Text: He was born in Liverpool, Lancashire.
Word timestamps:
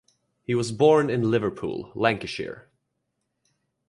He 0.41 0.55
was 0.55 0.71
born 0.71 1.11
in 1.11 1.29
Liverpool, 1.29 1.91
Lancashire. 1.93 2.71